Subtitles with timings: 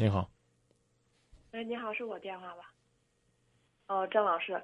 [0.00, 0.30] 你好，
[1.52, 2.72] 哎，你好，是我电话吧？
[3.86, 4.58] 哦，张老师，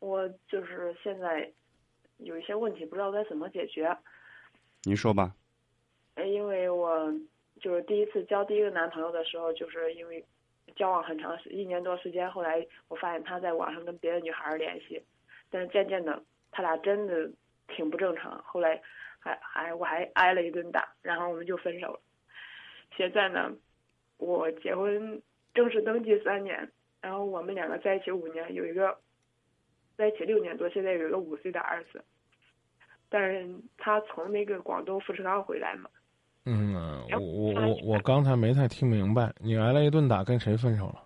[0.00, 1.48] 我就是现在
[2.16, 3.96] 有一些问题，不知道该怎么解决。
[4.82, 5.32] 您说吧。
[6.16, 7.08] 哎，因为我
[7.60, 10.26] 就是第一次交第一个男朋友的时候，就是因为
[10.74, 15.00] 交往很长时一年多时间，后来我发现他在网上跟别的女孩联系，
[15.50, 16.20] 但是渐渐的
[16.50, 17.30] 他俩真的
[17.68, 18.82] 挺不正常，后来
[19.20, 22.00] 还还我还挨了一顿打，然后我们就分手了。
[22.96, 23.54] 现在呢，
[24.20, 25.20] 我结婚
[25.54, 28.96] 正式登记三年，然后我们两个在一起五年，有一个
[29.96, 32.04] 在一起六年多，现在有一个五岁的儿子。
[33.08, 35.90] 但是他从那个广东富士康回来嘛。
[36.44, 36.74] 嗯，
[37.10, 41.02] 我我我我刚才没太听明白，你挨了一顿打，跟谁分手了？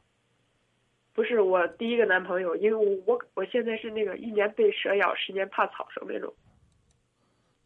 [1.14, 6.32] 不是我第一个男朋友，因为我我现在是那个一年被蛇咬，十年怕草绳那种。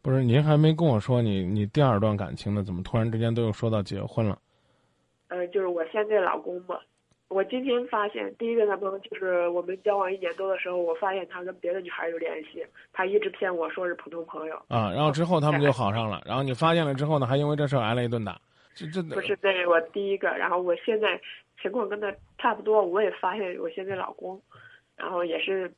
[0.01, 4.39] 不是，您还没跟我说你你第二段感情呢，怎么突然之间都又说到结婚了？
[5.29, 6.77] 呃，就是我现在老公嘛。
[7.29, 14.55] 我今天发现，第一个男朋友就是我们交往一年多的时候，我发现他跟别的女孩有联系，他一直骗我说是普通朋友。
[14.67, 18.41] 啊，然后之后他们就好上了，然后你发现了之后呢，还因为这事挨了一顿打，
[18.73, 21.21] 这这不是对我第一个，然后我现在
[21.61, 24.41] 情况跟他差不多，我也发现我现在老公，
[24.97, 25.71] 然后也是，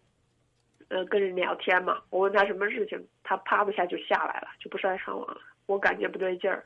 [0.88, 6.64] 呃，跟人聊天嘛，我问他什么事情，他啪的一下就下来了，就不上上网了，我感觉不对劲儿，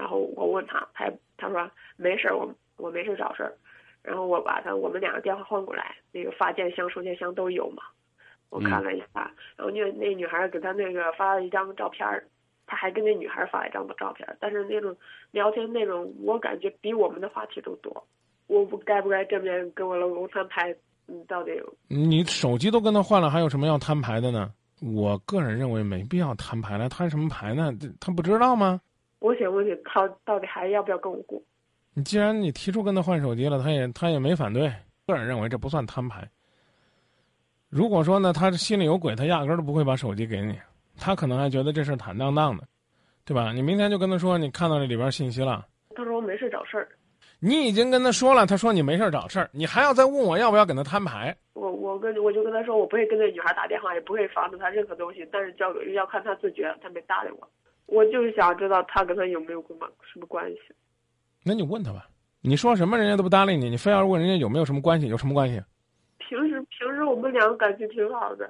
[0.00, 3.52] 然后我问他，他他说没事儿，我我没事找事儿。
[4.02, 7.82] 然后我把他我们两个电话换过来，那个发件箱、收件箱都有嘛。
[8.48, 12.08] 我看了一下，然后那那女孩给他那个发了一张照片
[12.66, 14.96] 他还跟那女孩发了一张照片但是那种
[15.32, 18.02] 聊天内容，我感觉比我们的话题都多。
[18.46, 20.74] 我不该不该正面跟我老公摊牌？
[21.04, 21.52] 你，到底？
[21.88, 24.50] 你手机都跟他换了，还有什么要摊牌的呢？
[24.80, 27.70] 我个人认为没必要摊牌了，摊什么牌呢？
[28.00, 28.80] 他不知道吗？
[29.20, 31.40] 我想问你，他到底还要不要跟我过？
[31.94, 34.72] 你既然你提出跟他换手机了，他也他也没反对。
[35.06, 36.28] 个人认为这不算摊牌。
[37.68, 40.58] 如果说呢，他心里有鬼，他压根儿都不会把手机给你。
[40.98, 42.64] 他可能还觉得这事坦荡荡的，
[43.24, 43.52] 对吧？
[43.52, 45.66] 你明天就跟他说，你看到这里边信息了。
[45.94, 46.88] 他说我没事找事儿。
[47.38, 51.36] 你已经跟他说了，他说你没事找事儿，你还要再问我要不要跟他摊牌？
[51.54, 56.72] 我我跟我就跟他说，我不会跟那女孩打电话，也不会防止他任何东西，但是交要看他自觉。
[56.82, 57.48] 他没搭理我，
[57.86, 60.60] 我就是想知道他跟他有没有什么什么关系。
[61.42, 62.06] 那你问他吧，
[62.40, 65.08] 你说什么人家都不搭理你，你非要问人家有没有什么关系？
[65.08, 65.60] 有什么关系？
[66.18, 68.48] 平时平时我们两个感情挺好的。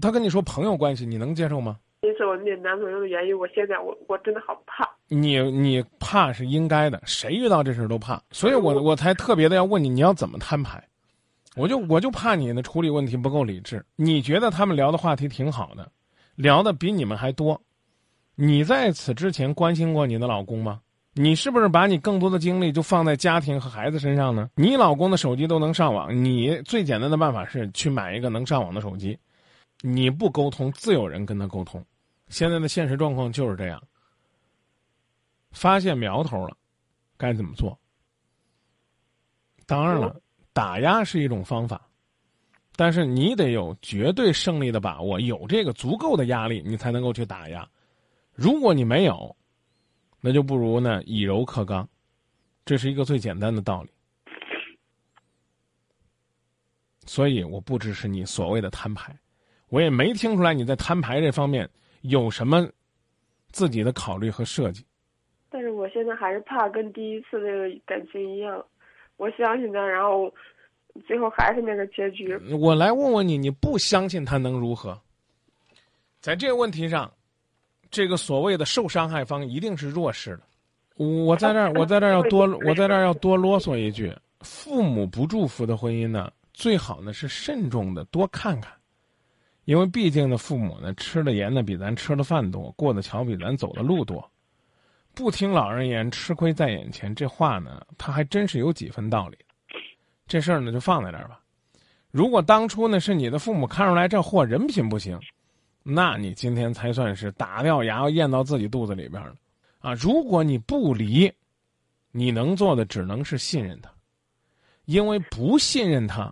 [0.00, 1.78] 他跟你说朋友关系，你能接受吗？
[2.02, 4.88] 因是我那男朋友的原因，我现在我我真的好怕。
[5.08, 10.82] 你你怕是应该的，谁遇到这事都怕，所以我我才特别的要问你，你要怎么摊牌？
[11.56, 13.84] 我就我就怕你的处理问题不够理智。
[13.96, 15.90] 你觉得他们聊的话题挺好的，
[16.36, 17.60] 聊的比你们还多，
[18.40, 20.80] 你在此之前关心过你的老公吗？
[21.14, 24.48] 你是不是把你更多的精力就放在家庭和孩子身上呢？
[24.54, 29.18] 你老公的手机都能上网，你最简单的办法是去买一个能上网的手机。
[29.80, 31.84] 你不沟通，自有人跟他沟通。
[32.28, 33.82] 现在的现实状况就是这样。
[35.50, 36.56] 发现苗头了，
[37.16, 37.76] 该怎么做？
[39.66, 40.14] 当然了，
[40.52, 41.84] 打压是一种方法，
[42.76, 47.68] 但是你得有绝对胜利的把握，有这个足够的压力，你才能够去打压。
[48.38, 49.34] 如果你没有，
[50.20, 51.88] 那就不如呢以柔克刚，
[52.64, 53.90] 这是一个最简单的道理。
[57.04, 59.12] 所以我不支持你所谓的摊牌，
[59.70, 61.68] 我也没听出来你在摊牌这方面
[62.02, 62.64] 有什么
[63.50, 64.86] 自己的考虑和设计。
[65.50, 68.64] 但是我现在还是怕跟第一次那个感情一样，
[69.16, 70.32] 我相信他，然后
[71.08, 72.36] 最后还是那个结局。
[72.54, 74.96] 我来问问你，你不相信他能如何？
[76.20, 77.12] 在这个问题上。
[77.90, 80.42] 这个所谓的受伤害方一定是弱势的。
[80.96, 88.72] 我在这儿，我在这儿要多，我在这儿要多啰嗦一句：父母不祝福的婚姻呢，最好呢是慎重的多看看，
[89.64, 94.28] 因为毕竟呢，父母呢吃的盐呢比咱吃的饭多，过的桥比咱走的路多。
[95.14, 99.38] 不听老人言，吃亏在眼前，这话呢，他还真是有几分道理。
[100.26, 101.40] 这事儿呢，就放在这儿吧。
[102.10, 105.18] 如果当初呢是你的父母看出来这货人品不行。
[105.90, 109.34] 那你今天才算是打掉牙咽到自己肚子里边了，
[109.78, 109.94] 啊！
[109.94, 111.32] 如果你不离，
[112.10, 113.90] 你能做的只能是信任他，
[114.84, 116.30] 因为不信任他，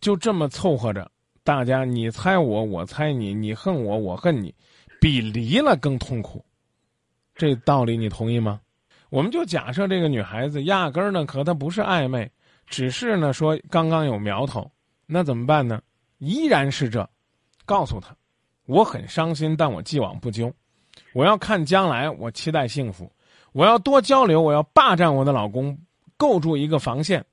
[0.00, 1.08] 就这么凑合着，
[1.44, 4.52] 大家你猜我，我猜你，你恨我，我恨你，
[5.00, 6.44] 比离了更痛苦。
[7.36, 8.60] 这道理你同意吗？
[9.10, 12.28] 我们就假设这个女孩子压根儿呢和他不是暧昧，
[12.66, 14.68] 只是呢说刚刚有苗头，
[15.06, 15.80] 那怎么办呢？
[16.18, 17.08] 依然是这，
[17.64, 18.12] 告诉他。
[18.70, 20.52] 我很伤心，但我既往不咎。
[21.12, 23.10] 我要看将来，我期待幸福。
[23.50, 25.76] 我要多交流，我要霸占我的老公，
[26.16, 27.24] 构筑一个防线，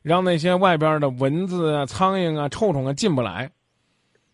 [0.00, 3.50] 让那些外边的蚊子啊、苍蝇啊、臭虫啊进不来。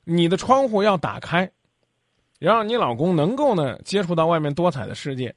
[0.05, 1.51] 你的窗户要打开，
[2.39, 5.35] 让你老公能够呢接触到外面多彩的世界。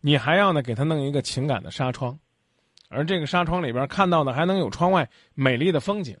[0.00, 2.16] 你还要呢给他弄一个情感的纱窗，
[2.88, 6.16] 而这个纱窗里边看到的还能有窗外美丽的风景，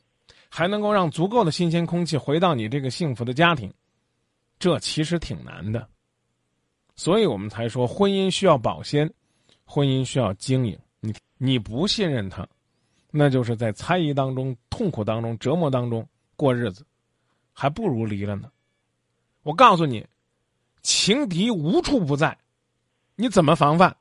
[0.48, 3.72] 还能够让足够的新鲜空气回到你这个幸福的家庭。
[4.64, 5.86] 这其实挺难的，
[6.96, 9.12] 所以我们才说婚姻需要保鲜，
[9.62, 10.78] 婚姻需要经营。
[11.00, 12.48] 你你不信任他，
[13.10, 16.82] 那就是在猜疑当中、痛苦当中、折磨当中过日子，
[17.52, 18.50] 还不如离了呢。
[19.42, 20.02] 我告诉你，
[20.80, 22.34] 情敌无处不在，
[23.16, 23.94] 你怎么防范？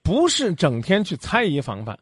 [0.00, 1.98] 不是整天去猜疑防范，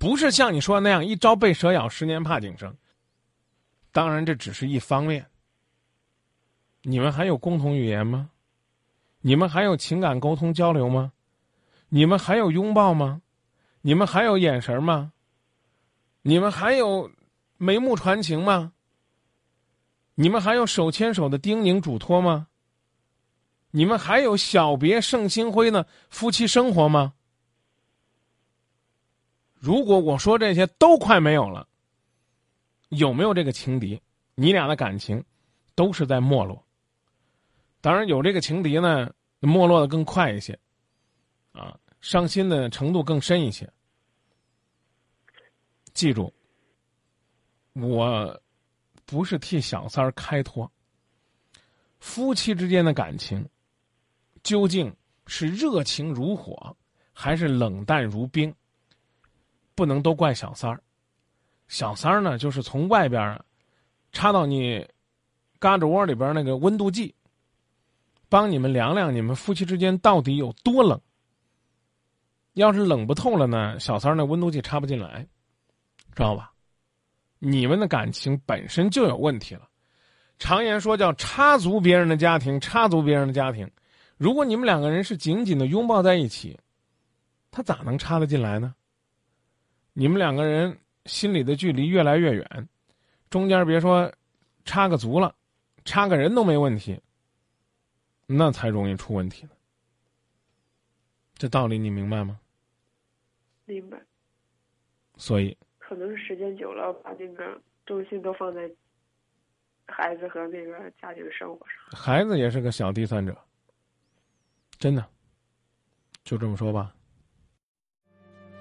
[0.00, 2.76] 不是像你说的那样一朝被蛇咬，十年怕井绳。
[3.92, 5.24] 当然，这只是一方面。
[6.82, 8.30] 你们还有共同语言吗？
[9.20, 11.12] 你们还有情感沟通交流吗？
[11.90, 13.20] 你们还有拥抱吗？
[13.82, 15.12] 你们还有眼神吗？
[16.22, 17.10] 你们还有
[17.58, 18.72] 眉目传情吗？
[20.14, 22.46] 你们还有手牵手的叮咛嘱托吗？
[23.70, 27.12] 你们还有小别胜新婚的夫妻生活吗？
[29.54, 31.68] 如果我说这些都快没有了，
[32.88, 34.00] 有没有这个情敌？
[34.34, 35.22] 你俩的感情
[35.74, 36.64] 都是在没落。
[37.80, 39.10] 当然有这个情敌呢，
[39.40, 40.58] 没落的更快一些，
[41.52, 43.70] 啊，伤心的程度更深一些。
[45.94, 46.32] 记住，
[47.72, 48.40] 我
[49.06, 50.70] 不是替小三儿开脱。
[51.98, 53.46] 夫妻之间的感情，
[54.42, 54.94] 究竟
[55.26, 56.76] 是热情如火，
[57.12, 58.54] 还是冷淡如冰？
[59.74, 60.82] 不能都怪小三儿。
[61.68, 63.42] 小三儿呢，就是从外边，
[64.12, 64.86] 插到你
[65.58, 67.14] 胳肢窝里边那个温度计。
[68.30, 70.98] 帮你们量量，你们夫妻之间到底有多冷？
[72.54, 75.26] 要是冷不透了呢，小三儿那温度计插不进来，
[76.14, 76.52] 知道吧？
[77.38, 79.68] 你们的感情本身就有问题了。
[80.38, 83.70] 常言说叫插足别人的家庭，插足别人的家庭。
[84.16, 86.58] 如果你们两个人是紧紧的拥抱在一起，
[87.50, 88.74] 他咋能插得进来呢？
[89.92, 92.68] 你们两个人心里的距离越来越远，
[93.28, 94.10] 中间别说
[94.64, 95.34] 插个足了，
[95.84, 96.98] 插个人都没问题。
[98.32, 99.50] 那才容易出问题呢。
[101.34, 102.38] 这道理你明白吗？
[103.64, 104.00] 明白。
[105.16, 108.70] 所以，可能是时间久了，把那个重心都放在
[109.86, 112.00] 孩子和那个家庭生活上。
[112.00, 113.36] 孩子也是个小第三者，
[114.78, 115.04] 真的，
[116.22, 116.94] 就这么说吧。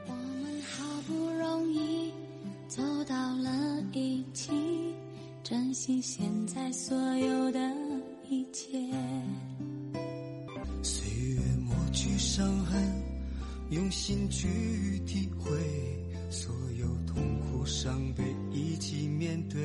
[0.07, 2.12] 我们好不容易
[2.68, 4.95] 走到了一起，
[5.44, 7.60] 珍惜现在所有的
[8.27, 8.77] 一切。
[13.80, 14.46] 用心去
[15.08, 15.50] 体会，
[16.30, 19.58] 所有痛苦伤悲一起面对。